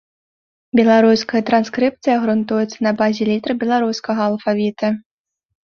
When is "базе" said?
3.03-3.23